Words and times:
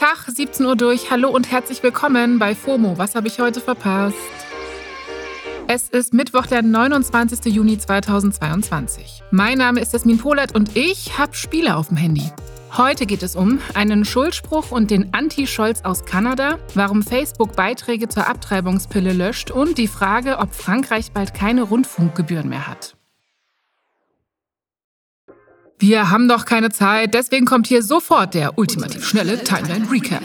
Tag, 0.00 0.24
17 0.34 0.64
Uhr 0.64 0.76
durch. 0.76 1.10
Hallo 1.10 1.28
und 1.28 1.50
herzlich 1.50 1.82
willkommen 1.82 2.38
bei 2.38 2.54
FOMO. 2.54 2.96
Was 2.96 3.14
habe 3.14 3.28
ich 3.28 3.38
heute 3.38 3.60
verpasst? 3.60 4.16
Es 5.66 5.90
ist 5.90 6.14
Mittwoch, 6.14 6.46
der 6.46 6.62
29. 6.62 7.52
Juni 7.52 7.76
2022. 7.76 9.22
Mein 9.30 9.58
Name 9.58 9.78
ist 9.78 9.92
Jasmin 9.92 10.16
Polat 10.16 10.54
und 10.54 10.74
ich 10.74 11.18
habe 11.18 11.34
Spiele 11.34 11.76
auf 11.76 11.88
dem 11.88 11.98
Handy. 11.98 12.24
Heute 12.78 13.04
geht 13.04 13.22
es 13.22 13.36
um 13.36 13.58
einen 13.74 14.06
Schuldspruch 14.06 14.70
und 14.70 14.90
den 14.90 15.12
Anti-Scholz 15.12 15.82
aus 15.82 16.06
Kanada, 16.06 16.58
warum 16.74 17.02
Facebook 17.02 17.54
Beiträge 17.54 18.08
zur 18.08 18.26
Abtreibungspille 18.26 19.12
löscht 19.12 19.50
und 19.50 19.76
die 19.76 19.86
Frage, 19.86 20.38
ob 20.38 20.54
Frankreich 20.54 21.12
bald 21.12 21.34
keine 21.34 21.64
Rundfunkgebühren 21.64 22.48
mehr 22.48 22.66
hat. 22.66 22.96
Wir 25.80 26.10
haben 26.10 26.28
doch 26.28 26.44
keine 26.44 26.68
Zeit, 26.68 27.14
deswegen 27.14 27.46
kommt 27.46 27.66
hier 27.66 27.82
sofort 27.82 28.34
der 28.34 28.58
ultimativ 28.58 29.02
schnelle 29.06 29.42
Timeline 29.42 29.90
Recap. 29.90 30.22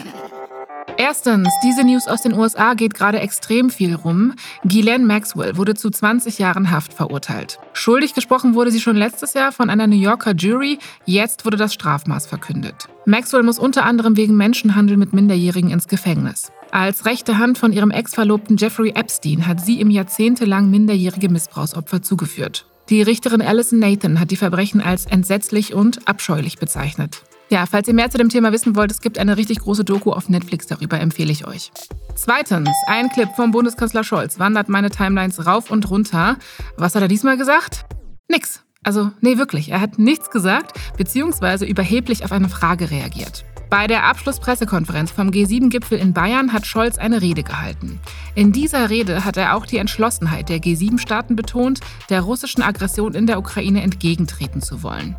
Erstens, 0.97 1.49
diese 1.63 1.85
News 1.85 2.07
aus 2.07 2.23
den 2.23 2.33
USA 2.33 2.73
geht 2.73 2.93
gerade 2.93 3.21
extrem 3.21 3.69
viel 3.69 3.95
rum. 3.95 4.33
Ghislaine 4.65 5.05
Maxwell 5.05 5.55
wurde 5.55 5.73
zu 5.73 5.89
20 5.89 6.39
Jahren 6.39 6.71
Haft 6.71 6.93
verurteilt. 6.93 7.57
Schuldig 7.71 8.13
gesprochen 8.13 8.53
wurde 8.53 8.69
sie 8.69 8.81
schon 8.81 8.97
letztes 8.97 9.33
Jahr 9.33 9.53
von 9.53 9.69
einer 9.69 9.87
New 9.87 9.95
Yorker 9.95 10.33
Jury. 10.33 10.77
Jetzt 11.05 11.45
wurde 11.45 11.55
das 11.55 11.73
Strafmaß 11.73 12.27
verkündet. 12.27 12.89
Maxwell 13.05 13.43
muss 13.43 13.57
unter 13.57 13.85
anderem 13.85 14.17
wegen 14.17 14.35
Menschenhandel 14.35 14.97
mit 14.97 15.13
Minderjährigen 15.13 15.71
ins 15.71 15.87
Gefängnis. 15.87 16.51
Als 16.71 17.05
rechte 17.05 17.37
Hand 17.37 17.57
von 17.57 17.71
ihrem 17.71 17.91
Ex-Verlobten 17.91 18.57
Jeffrey 18.57 18.89
Epstein 18.89 19.47
hat 19.47 19.61
sie 19.61 19.79
ihm 19.79 19.89
jahrzehntelang 19.89 20.69
minderjährige 20.69 21.29
Missbrauchsopfer 21.29 22.01
zugeführt. 22.01 22.65
Die 22.89 23.01
Richterin 23.01 23.41
Alison 23.41 23.79
Nathan 23.79 24.19
hat 24.19 24.29
die 24.29 24.35
Verbrechen 24.35 24.79
als 24.79 25.07
entsetzlich 25.07 25.73
und 25.73 26.07
abscheulich 26.07 26.59
bezeichnet. 26.59 27.23
Ja, 27.49 27.65
falls 27.65 27.87
ihr 27.87 27.95
mehr 27.95 28.11
zu 28.11 28.19
dem 28.19 28.29
Thema 28.29 28.51
wissen 28.51 28.75
wollt, 28.75 28.91
es 28.91 29.01
gibt 29.01 29.17
eine 29.17 29.37
richtig 29.37 29.59
große 29.59 29.83
Doku 29.83 30.11
auf 30.11 30.29
Netflix 30.29 30.67
darüber, 30.67 30.99
empfehle 30.99 31.31
ich 31.31 31.47
euch. 31.47 31.71
Zweitens, 32.15 32.69
ein 32.87 33.09
Clip 33.09 33.29
vom 33.35 33.51
Bundeskanzler 33.51 34.03
Scholz 34.03 34.37
wandert 34.37 34.69
meine 34.69 34.91
Timelines 34.91 35.47
rauf 35.47 35.71
und 35.71 35.89
runter. 35.89 36.37
Was 36.77 36.93
hat 36.93 37.01
er 37.01 37.07
diesmal 37.07 37.37
gesagt? 37.37 37.85
Nix. 38.29 38.61
Also, 38.83 39.11
nee, 39.19 39.37
wirklich. 39.37 39.69
Er 39.69 39.81
hat 39.81 39.97
nichts 39.97 40.29
gesagt, 40.29 40.79
beziehungsweise 40.95 41.65
überheblich 41.65 42.23
auf 42.23 42.31
eine 42.31 42.49
Frage 42.49 42.91
reagiert. 42.91 43.45
Bei 43.69 43.87
der 43.87 44.03
Abschlusspressekonferenz 44.03 45.11
vom 45.11 45.29
G7-Gipfel 45.29 45.97
in 45.97 46.13
Bayern 46.13 46.53
hat 46.53 46.65
Scholz 46.67 46.97
eine 46.97 47.21
Rede 47.21 47.43
gehalten. 47.43 47.99
In 48.35 48.51
dieser 48.51 48.89
Rede 48.89 49.25
hat 49.25 49.37
er 49.37 49.55
auch 49.55 49.65
die 49.65 49.77
Entschlossenheit 49.77 50.49
der 50.49 50.59
G7-Staaten 50.59 51.35
betont, 51.35 51.79
der 52.09 52.21
russischen 52.21 52.61
Aggression 52.61 53.15
in 53.15 53.27
der 53.27 53.39
Ukraine 53.39 53.81
entgegentreten 53.81 54.61
zu 54.61 54.83
wollen. 54.83 55.15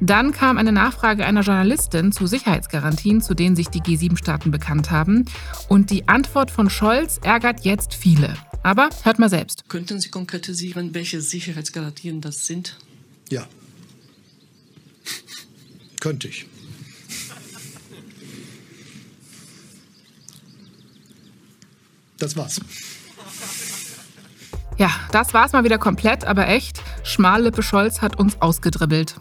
Dann 0.00 0.32
kam 0.32 0.56
eine 0.56 0.72
Nachfrage 0.72 1.26
einer 1.26 1.42
Journalistin 1.42 2.10
zu 2.10 2.26
Sicherheitsgarantien, 2.26 3.20
zu 3.20 3.34
denen 3.34 3.54
sich 3.54 3.68
die 3.68 3.82
G7-Staaten 3.82 4.50
bekannt 4.50 4.90
haben. 4.90 5.26
Und 5.68 5.90
die 5.90 6.08
Antwort 6.08 6.50
von 6.50 6.70
Scholz 6.70 7.20
ärgert 7.22 7.66
jetzt 7.66 7.92
viele. 7.92 8.34
Aber 8.62 8.88
hört 9.02 9.18
mal 9.18 9.28
selbst. 9.28 9.68
Könnten 9.68 10.00
Sie 10.00 10.08
konkretisieren, 10.08 10.94
welche 10.94 11.20
Sicherheitsgarantien 11.20 12.22
das 12.22 12.46
sind? 12.46 12.76
Ja. 13.30 13.46
Könnte 16.00 16.28
ich. 16.28 16.46
Das 22.20 22.36
war's. 22.36 22.60
Ja, 24.78 24.90
das 25.10 25.34
war's 25.34 25.52
mal 25.52 25.64
wieder 25.64 25.78
komplett, 25.78 26.24
aber 26.24 26.48
echt. 26.48 26.80
Schmallippe 27.02 27.62
Scholz 27.62 28.00
hat 28.00 28.18
uns 28.18 28.40
ausgedribbelt. 28.40 29.16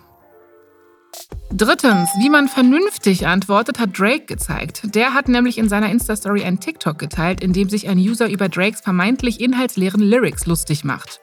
Drittens, 1.52 2.09
wie 2.19 2.30
man 2.30 2.47
vernünftig 2.47 3.25
antwortet, 3.25 3.80
hat 3.80 3.97
Drake 3.97 4.25
gezeigt. 4.25 4.95
Der 4.95 5.14
hat 5.14 5.28
nämlich 5.28 5.58
in 5.58 5.67
seiner 5.67 5.89
Insta-Story 5.89 6.44
ein 6.44 6.59
TikTok 6.59 7.00
geteilt, 7.00 7.41
in 7.41 7.53
dem 7.53 7.69
sich 7.69 7.89
ein 7.89 7.97
User 7.97 8.30
über 8.30 8.50
Drakes 8.50 8.81
vermeintlich 8.81 9.41
inhaltsleeren 9.41 10.02
Lyrics 10.02 10.45
lustig 10.45 10.84
macht. 10.84 11.19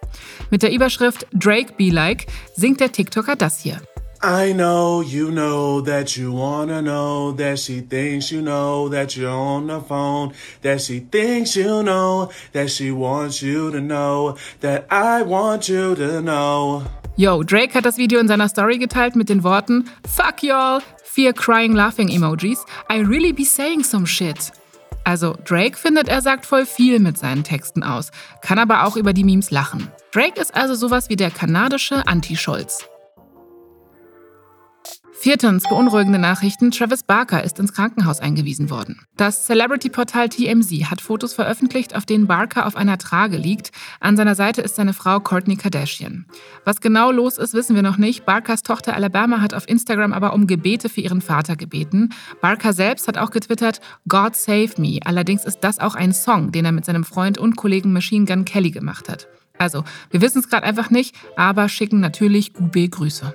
Mit 0.50 0.62
der 0.62 0.72
Überschrift 0.72 1.26
Drake 1.32 1.74
Be 1.78 1.90
Like 1.90 2.26
singt 2.56 2.80
der 2.80 2.90
TikToker 2.90 3.36
das 3.36 3.60
hier. 3.60 3.80
I 4.22 4.52
know 4.52 5.02
you 5.02 5.30
know 5.30 5.80
that 5.82 6.16
you 6.16 6.32
wanna 6.32 6.80
know 6.80 7.32
that 7.32 7.58
she 7.58 7.80
thinks 7.80 8.30
you 8.30 8.40
know 8.40 8.88
that 8.88 9.16
you're 9.16 9.30
on 9.30 9.66
the 9.66 9.80
phone, 9.80 10.32
that 10.62 10.80
she 10.80 11.00
thinks 11.00 11.54
you 11.54 11.82
know 11.82 12.30
that 12.52 12.70
she 12.70 12.90
wants 12.90 13.42
you 13.42 13.70
to 13.70 13.80
know 13.80 14.36
that 14.60 14.86
I 14.90 15.22
want 15.22 15.68
you 15.68 15.94
to 15.96 16.20
know. 16.22 16.82
Yo, 17.16 17.42
Drake 17.42 17.74
hat 17.74 17.84
das 17.84 17.98
Video 17.98 18.18
in 18.18 18.28
seiner 18.28 18.48
Story 18.48 18.78
geteilt 18.78 19.16
mit 19.16 19.28
den 19.28 19.42
Worten 19.42 19.84
Fuck 20.06 20.42
y'all, 20.42 20.80
vier 21.04 21.32
crying 21.32 21.74
laughing 21.74 22.08
Emojis. 22.08 22.58
I 22.90 23.00
really 23.00 23.32
be 23.32 23.44
saying 23.44 23.84
some 23.84 24.06
shit. 24.06 24.52
Also 25.04 25.36
Drake 25.44 25.76
findet, 25.76 26.08
er 26.08 26.20
sagt 26.20 26.46
voll 26.46 26.66
viel 26.66 26.98
mit 26.98 27.16
seinen 27.16 27.44
Texten 27.44 27.82
aus, 27.84 28.10
kann 28.42 28.58
aber 28.58 28.84
auch 28.84 28.96
über 28.96 29.12
die 29.12 29.24
Memes 29.24 29.50
lachen. 29.50 29.88
Drake 30.12 30.40
ist 30.40 30.54
also 30.54 30.74
sowas 30.74 31.08
wie 31.08 31.16
der 31.16 31.30
kanadische 31.30 32.06
Anti-Scholz. 32.06 32.86
Viertens, 35.26 35.64
beunruhigende 35.64 36.20
Nachrichten. 36.20 36.70
Travis 36.70 37.02
Barker 37.02 37.42
ist 37.42 37.58
ins 37.58 37.72
Krankenhaus 37.72 38.20
eingewiesen 38.20 38.70
worden. 38.70 39.00
Das 39.16 39.44
Celebrity-Portal 39.46 40.28
TMZ 40.28 40.88
hat 40.88 41.00
Fotos 41.00 41.34
veröffentlicht, 41.34 41.96
auf 41.96 42.06
denen 42.06 42.28
Barker 42.28 42.64
auf 42.64 42.76
einer 42.76 42.96
Trage 42.96 43.36
liegt. 43.36 43.72
An 43.98 44.16
seiner 44.16 44.36
Seite 44.36 44.62
ist 44.62 44.76
seine 44.76 44.92
Frau 44.92 45.18
Courtney 45.18 45.56
Kardashian. 45.56 46.26
Was 46.64 46.80
genau 46.80 47.10
los 47.10 47.38
ist, 47.38 47.54
wissen 47.54 47.74
wir 47.74 47.82
noch 47.82 47.96
nicht. 47.96 48.24
Barkers 48.24 48.62
Tochter 48.62 48.94
Alabama 48.94 49.40
hat 49.40 49.52
auf 49.52 49.68
Instagram 49.68 50.12
aber 50.12 50.32
um 50.32 50.46
Gebete 50.46 50.88
für 50.88 51.00
ihren 51.00 51.20
Vater 51.20 51.56
gebeten. 51.56 52.10
Barker 52.40 52.72
selbst 52.72 53.08
hat 53.08 53.18
auch 53.18 53.30
getwittert, 53.30 53.80
God 54.08 54.36
save 54.36 54.80
me. 54.80 55.00
Allerdings 55.04 55.44
ist 55.44 55.58
das 55.62 55.80
auch 55.80 55.96
ein 55.96 56.12
Song, 56.12 56.52
den 56.52 56.64
er 56.64 56.70
mit 56.70 56.84
seinem 56.84 57.02
Freund 57.02 57.36
und 57.36 57.56
Kollegen 57.56 57.92
Machine 57.92 58.26
Gun 58.26 58.44
Kelly 58.44 58.70
gemacht 58.70 59.08
hat. 59.08 59.26
Also, 59.58 59.82
wir 60.12 60.20
wissen 60.20 60.38
es 60.38 60.48
gerade 60.48 60.64
einfach 60.64 60.90
nicht, 60.90 61.16
aber 61.36 61.68
schicken 61.68 61.98
natürlich 61.98 62.52
gute 62.52 62.88
Grüße. 62.88 63.34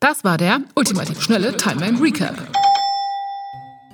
Das 0.00 0.22
war 0.22 0.38
der 0.38 0.60
ultimativ 0.76 1.20
schnelle 1.20 1.56
Timeline 1.56 2.00
Recap. 2.00 2.36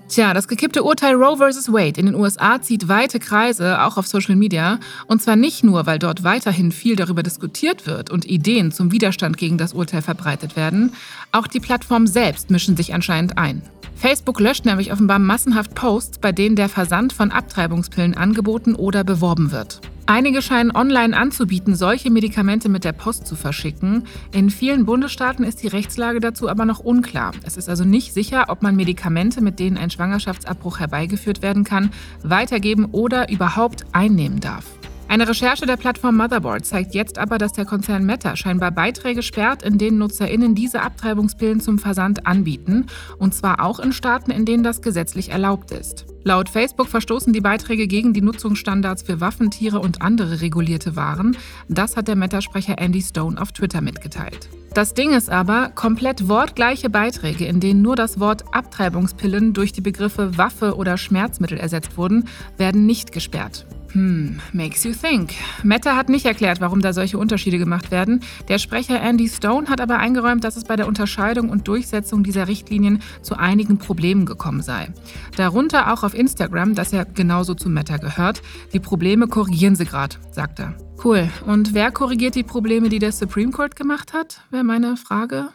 Tja, 0.07 0.35
das 0.35 0.49
gekippte 0.49 0.83
Urteil 0.83 1.15
Roe 1.15 1.39
vs. 1.39 1.73
Wade 1.73 1.99
in 1.99 2.05
den 2.05 2.15
USA 2.15 2.61
zieht 2.61 2.89
weite 2.89 3.19
Kreise, 3.19 3.81
auch 3.81 3.97
auf 3.97 4.07
Social 4.07 4.37
Media. 4.37 4.81
Und 5.07 5.23
zwar 5.23 5.35
nicht 5.35 5.65
nur, 5.65 5.87
weil 5.87 5.99
dort 5.99 6.23
weiterhin 6.23 6.73
viel 6.73 6.95
darüber 6.95 7.23
diskutiert 7.23 7.87
wird 7.87 8.11
und 8.11 8.27
Ideen 8.27 8.71
zum 8.71 8.93
Widerstand 8.93 9.39
gegen 9.39 9.57
das 9.57 9.73
Urteil 9.73 10.03
verbreitet 10.03 10.57
werden. 10.57 10.93
Auch 11.33 11.47
die 11.47 11.61
Plattformen 11.61 12.07
selbst 12.07 12.51
mischen 12.51 12.77
sich 12.77 12.93
anscheinend 12.93 13.39
ein. 13.39 13.63
Facebook 13.97 14.41
löscht 14.41 14.67
nämlich 14.67 14.93
offenbar 14.93 15.19
massenhaft 15.19 15.75
Posts, 15.75 16.19
bei 16.19 16.33
denen 16.33 16.55
der 16.55 16.69
Versand 16.69 17.15
von 17.15 17.31
Abtreibungspillen 17.31 18.15
angeboten 18.15 18.75
oder 18.75 19.05
beworben 19.05 19.53
wird. 19.53 19.81
Einige 20.07 20.43
scheinen 20.43 20.71
online 20.71 21.17
anzubieten, 21.17 21.75
solche 21.75 22.11
Medikamente 22.11 22.69
mit 22.69 22.85
der 22.85 22.93
Post 22.93 23.27
zu 23.27 23.37
verschicken. 23.37 24.05
In 24.33 24.51
vielen 24.51 24.85
Bundesstaaten 24.85 25.45
ist 25.45 25.63
die 25.63 25.69
Rechtslage 25.69 26.21
dazu 26.21 26.51
aber 26.51 26.67
noch 26.67 26.81
unklar. 26.81 27.33
Es 27.43 27.57
ist 27.57 27.71
also 27.71 27.85
nicht 27.85 28.13
sicher, 28.13 28.45
ob 28.49 28.63
man 28.63 28.77
Medikamente, 28.77 29.41
mit 29.41 29.59
denen 29.59 29.79
ein 29.79 29.89
Schwangerschaftsabbruch 29.89 30.79
herbeigeführt 30.79 31.41
werden 31.41 31.65
kann, 31.65 31.91
weitergeben 32.23 32.85
oder 32.93 33.31
überhaupt 33.31 33.87
einnehmen 33.93 34.41
darf. 34.41 34.67
Eine 35.15 35.29
Recherche 35.29 35.65
der 35.65 35.77
Plattform 35.77 36.17
Motherboard 36.17 36.67
zeigt 36.67 36.93
jetzt 36.93 37.21
aber, 37.21 37.39
dass 37.39 37.53
der 37.53 37.65
Konzern 37.65 38.05
Meta 38.05 38.35
scheinbar 38.35 38.73
Beiträge 38.73 39.23
sperrt, 39.23 39.63
in 39.63 39.79
denen 39.79 39.97
NutzerInnen 39.99 40.57
diese 40.57 40.83
Abtreibungspillen 40.83 41.61
zum 41.61 41.79
Versand 41.79 42.27
anbieten. 42.27 42.87
Und 43.17 43.33
zwar 43.33 43.63
auch 43.65 43.79
in 43.79 43.93
Staaten, 43.93 44.33
in 44.33 44.45
denen 44.45 44.65
das 44.65 44.83
gesetzlich 44.83 45.31
erlaubt 45.31 45.71
ist. 45.71 46.05
Laut 46.25 46.49
Facebook 46.49 46.89
verstoßen 46.89 47.33
die 47.33 47.41
Beiträge 47.41 47.87
gegen 47.87 48.13
die 48.13 48.23
Nutzungsstandards 48.23 49.05
für 49.05 49.21
Waffen, 49.21 49.53
Tiere 49.53 49.79
und 49.79 50.03
andere 50.03 50.41
regulierte 50.41 50.97
Waren. 50.97 51.37
Das 51.69 51.97
hat 51.97 52.09
der 52.09 52.17
Meta-Sprecher 52.17 52.81
Andy 52.81 53.01
Stone 53.01 53.41
auf 53.41 53.53
Twitter 53.53 53.83
mitgeteilt. 53.83 54.49
Das 54.75 54.95
Ding 54.95 55.13
ist 55.13 55.31
aber, 55.31 55.71
komplett 55.77 56.27
wortgleiche 56.27 56.91
Beiträge, 56.91 57.47
in 57.47 57.61
denen 57.61 57.83
nur 57.83 57.95
das 57.95 58.19
Wort 58.19 58.53
Abtreibungspillen 58.53 59.53
durch 59.53 59.71
die 59.71 59.81
Begriffe 59.81 60.37
Waffe 60.39 60.75
oder 60.75 60.99
Schmerzmittel 60.99 61.59
ersetzt 61.59 61.97
wurden, 61.97 62.25
werden 62.57 62.85
nicht 62.85 63.13
gesperrt. 63.13 63.65
Hm, 63.95 64.41
makes 64.53 64.83
you 64.83 64.93
think. 64.93 65.35
Meta 65.63 65.95
hat 65.95 66.09
nicht 66.09 66.27
erklärt, 66.27 66.61
warum 66.61 66.81
da 66.81 66.93
solche 66.93 67.17
Unterschiede 67.17 67.59
gemacht 67.59 67.93
werden. 67.93 68.21
Der 68.49 68.59
Sprecher 68.59 69.01
Andy 69.01 69.29
Stone 69.29 69.69
hat 69.69 69.81
aber 69.81 69.99
eingeräumt, 69.99 70.43
dass 70.43 70.57
es 70.57 70.65
bei 70.65 70.75
der 70.75 70.89
Unterscheidung 70.89 71.49
und 71.49 71.69
Durchsetzung 71.69 72.25
dieser 72.25 72.49
Richtlinien 72.49 73.01
zu 73.23 73.37
einigen 73.37 73.79
Problemen 73.79 74.27
gekommen 74.27 74.63
sei. 74.63 74.93
Darunter 75.37 75.93
auch 75.93 76.03
auf 76.03 76.13
Instagram, 76.13 76.75
das 76.75 76.91
ja 76.91 77.05
genauso 77.05 77.55
zu 77.55 77.69
Meta 77.69 77.99
gehört. 77.99 78.43
Die 78.73 78.81
Probleme 78.81 79.29
korrigieren 79.29 79.77
sie 79.77 79.85
gerade, 79.85 80.17
sagt 80.33 80.59
er. 80.59 80.77
Cool. 81.03 81.29
Und 81.47 81.73
wer 81.73 81.93
korrigiert 81.93 82.35
die 82.35 82.43
Probleme, 82.43 82.89
die 82.89 82.99
der 82.99 83.13
Supreme 83.13 83.53
Court 83.53 83.77
gemacht 83.77 84.13
hat? 84.13 84.41
Wäre 84.51 84.65
meine 84.65 84.97
Frage. 84.97 85.51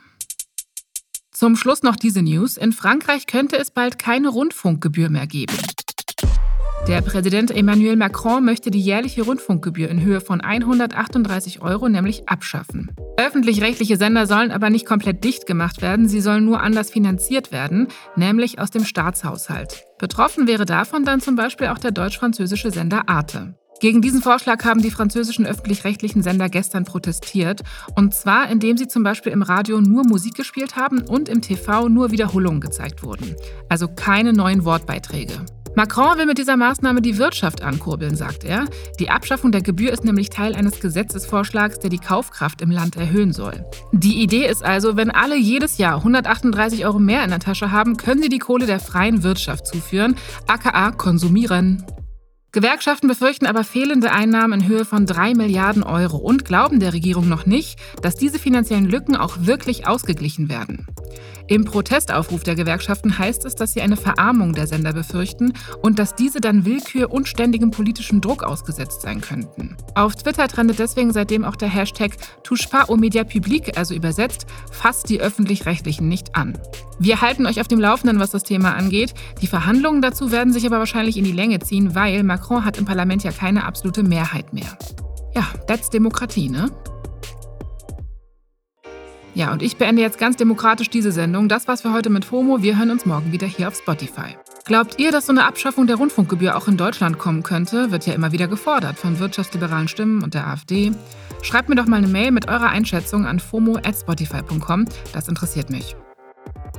Zum 1.31 1.57
Schluss 1.57 1.83
noch 1.83 1.97
diese 1.97 2.21
News. 2.21 2.55
In 2.55 2.71
Frankreich 2.71 3.27
könnte 3.27 3.57
es 3.57 3.71
bald 3.71 3.99
keine 3.99 4.29
Rundfunkgebühr 4.29 5.09
mehr 5.09 5.27
geben. 5.27 5.55
Der 6.87 7.01
Präsident 7.01 7.51
Emmanuel 7.51 7.95
Macron 7.95 8.43
möchte 8.43 8.71
die 8.71 8.79
jährliche 8.79 9.21
Rundfunkgebühr 9.21 9.89
in 9.89 10.01
Höhe 10.01 10.21
von 10.21 10.41
138 10.41 11.61
Euro 11.61 11.87
nämlich 11.87 12.27
abschaffen. 12.27 12.91
Öffentlich-rechtliche 13.17 13.97
Sender 13.97 14.25
sollen 14.25 14.51
aber 14.51 14.69
nicht 14.69 14.85
komplett 14.85 15.23
dicht 15.23 15.45
gemacht 15.45 15.81
werden, 15.81 16.07
sie 16.07 16.21
sollen 16.21 16.45
nur 16.45 16.61
anders 16.61 16.89
finanziert 16.89 17.51
werden, 17.51 17.89
nämlich 18.15 18.59
aus 18.59 18.71
dem 18.71 18.85
Staatshaushalt. 18.85 19.83
Betroffen 19.99 20.47
wäre 20.47 20.65
davon 20.65 21.05
dann 21.05 21.21
zum 21.21 21.35
Beispiel 21.35 21.67
auch 21.67 21.77
der 21.77 21.91
deutsch-französische 21.91 22.71
Sender 22.71 23.07
Arte. 23.07 23.53
Gegen 23.79 24.01
diesen 24.01 24.21
Vorschlag 24.21 24.65
haben 24.65 24.81
die 24.81 24.91
französischen 24.91 25.45
öffentlich-rechtlichen 25.45 26.21
Sender 26.21 26.49
gestern 26.49 26.83
protestiert. 26.83 27.61
Und 27.95 28.13
zwar, 28.13 28.49
indem 28.49 28.75
sie 28.75 28.89
zum 28.89 29.03
Beispiel 29.03 29.31
im 29.31 29.41
Radio 29.41 29.79
nur 29.79 30.03
Musik 30.03 30.35
gespielt 30.35 30.75
haben 30.75 31.01
und 31.01 31.29
im 31.29 31.41
TV 31.41 31.87
nur 31.87 32.11
Wiederholungen 32.11 32.59
gezeigt 32.59 33.03
wurden. 33.03 33.35
Also 33.69 33.87
keine 33.87 34.33
neuen 34.33 34.65
Wortbeiträge. 34.65 35.45
Macron 35.75 36.17
will 36.17 36.25
mit 36.25 36.37
dieser 36.37 36.57
Maßnahme 36.57 37.01
die 37.01 37.17
Wirtschaft 37.17 37.61
ankurbeln, 37.61 38.15
sagt 38.15 38.43
er. 38.43 38.65
Die 38.99 39.09
Abschaffung 39.09 39.51
der 39.51 39.61
Gebühr 39.61 39.93
ist 39.93 40.03
nämlich 40.03 40.29
Teil 40.29 40.55
eines 40.55 40.79
Gesetzesvorschlags, 40.79 41.79
der 41.79 41.89
die 41.89 41.99
Kaufkraft 41.99 42.61
im 42.61 42.71
Land 42.71 42.95
erhöhen 42.95 43.33
soll. 43.33 43.65
Die 43.91 44.21
Idee 44.21 44.47
ist 44.47 44.63
also, 44.63 44.97
wenn 44.97 45.11
alle 45.11 45.37
jedes 45.37 45.77
Jahr 45.77 45.97
138 45.97 46.85
Euro 46.85 46.99
mehr 46.99 47.23
in 47.23 47.29
der 47.29 47.39
Tasche 47.39 47.71
haben, 47.71 47.97
können 47.97 48.21
sie 48.21 48.29
die 48.29 48.39
Kohle 48.39 48.65
der 48.65 48.79
freien 48.79 49.23
Wirtschaft 49.23 49.67
zuführen, 49.67 50.15
aka 50.47 50.91
konsumieren. 50.91 51.85
Gewerkschaften 52.51 53.07
befürchten 53.07 53.45
aber 53.45 53.63
fehlende 53.63 54.11
Einnahmen 54.11 54.61
in 54.61 54.67
Höhe 54.67 54.83
von 54.83 55.05
3 55.05 55.35
Milliarden 55.35 55.83
Euro 55.83 56.17
und 56.17 56.45
glauben 56.45 56.79
der 56.79 56.93
Regierung 56.93 57.29
noch 57.29 57.45
nicht, 57.45 57.79
dass 58.01 58.15
diese 58.15 58.39
finanziellen 58.39 58.89
Lücken 58.89 59.15
auch 59.15 59.37
wirklich 59.41 59.85
ausgeglichen 59.85 60.49
werden. 60.49 60.87
Im 61.47 61.65
Protestaufruf 61.65 62.43
der 62.43 62.55
Gewerkschaften 62.55 63.17
heißt 63.17 63.45
es, 63.45 63.55
dass 63.55 63.73
sie 63.73 63.81
eine 63.81 63.97
Verarmung 63.97 64.53
der 64.53 64.67
Sender 64.67 64.93
befürchten 64.93 65.53
und 65.81 65.97
dass 65.97 66.15
diese 66.15 66.41
dann 66.41 66.63
Willkür 66.65 67.11
und 67.11 67.27
ständigem 67.27 67.71
politischen 67.71 68.21
Druck 68.21 68.43
ausgesetzt 68.43 69.01
sein 69.01 69.21
könnten. 69.21 69.75
Auf 69.95 70.15
Twitter 70.15 70.47
trendet 70.47 70.77
deswegen 70.77 71.11
seitdem 71.11 71.43
auch 71.45 71.55
der 71.55 71.69
Hashtag 71.69 72.11
Touche 72.43 72.69
pas 72.69 72.87
aux 72.87 72.97
médias 72.97 73.25
publics, 73.25 73.75
also 73.75 73.95
übersetzt, 73.95 74.45
fasst 74.71 75.09
die 75.09 75.19
Öffentlich-Rechtlichen 75.21 76.07
nicht 76.07 76.35
an. 76.35 76.55
Wir 76.99 77.21
halten 77.21 77.47
euch 77.47 77.61
auf 77.61 77.67
dem 77.67 77.79
Laufenden, 77.79 78.19
was 78.19 78.31
das 78.31 78.43
Thema 78.43 78.75
angeht. 78.75 79.13
Die 79.41 79.47
Verhandlungen 79.47 80.01
dazu 80.01 80.31
werden 80.31 80.53
sich 80.53 80.65
aber 80.65 80.79
wahrscheinlich 80.79 81.17
in 81.17 81.23
die 81.23 81.31
Länge 81.31 81.59
ziehen, 81.59 81.95
weil 81.95 82.23
Macron 82.39 82.63
hat 82.63 82.77
im 82.77 82.85
Parlament 82.85 83.23
ja 83.23 83.31
keine 83.31 83.65
absolute 83.65 84.01
Mehrheit 84.01 84.53
mehr. 84.53 84.77
Ja, 85.35 85.45
that's 85.67 85.89
Demokratie, 85.89 86.49
ne? 86.49 86.71
Ja, 89.35 89.51
und 89.51 89.61
ich 89.61 89.75
beende 89.77 90.01
jetzt 90.01 90.17
ganz 90.17 90.37
demokratisch 90.37 90.89
diese 90.89 91.11
Sendung. 91.11 91.49
Das 91.49 91.67
war's 91.67 91.81
für 91.81 91.93
heute 91.93 92.09
mit 92.09 92.25
FOMO. 92.25 92.61
Wir 92.61 92.77
hören 92.77 92.91
uns 92.91 93.05
morgen 93.05 93.31
wieder 93.31 93.45
hier 93.45 93.67
auf 93.67 93.75
Spotify. 93.75 94.37
Glaubt 94.65 94.99
ihr, 94.99 95.11
dass 95.11 95.25
so 95.25 95.33
eine 95.33 95.45
Abschaffung 95.45 95.85
der 95.85 95.97
Rundfunkgebühr 95.97 96.55
auch 96.55 96.67
in 96.67 96.77
Deutschland 96.77 97.19
kommen 97.19 97.43
könnte? 97.43 97.91
Wird 97.91 98.05
ja 98.07 98.13
immer 98.13 98.31
wieder 98.31 98.47
gefordert 98.47 98.97
von 98.97 99.19
wirtschaftsliberalen 99.19 99.87
Stimmen 99.87 100.23
und 100.23 100.33
der 100.33 100.47
AfD. 100.47 100.91
Schreibt 101.41 101.69
mir 101.69 101.75
doch 101.75 101.87
mal 101.87 101.97
eine 101.97 102.07
Mail 102.07 102.31
mit 102.31 102.47
eurer 102.47 102.69
Einschätzung 102.69 103.25
an 103.25 103.39
fomo@spotify.com. 103.39 104.85
Das 105.13 105.27
interessiert 105.27 105.69
mich. 105.69 105.95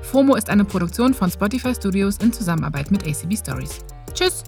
FOMO 0.02 0.34
ist 0.36 0.48
eine 0.48 0.64
Produktion 0.64 1.14
von 1.14 1.30
Spotify 1.30 1.74
Studios 1.74 2.16
in 2.18 2.32
Zusammenarbeit 2.32 2.90
mit 2.90 3.06
ACB 3.06 3.36
Stories. 3.36 3.78
Tschüss! 4.14 4.44